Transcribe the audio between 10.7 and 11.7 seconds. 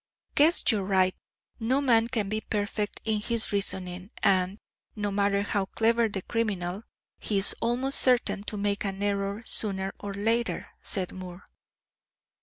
said Moore.